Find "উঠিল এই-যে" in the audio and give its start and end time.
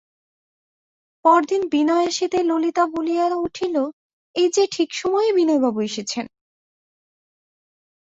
3.37-4.63